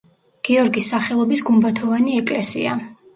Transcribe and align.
გიორგის 0.47 0.87
სახელობის 0.93 1.43
გუმბათოვანი 1.49 2.17
ეკლესია. 2.21 2.73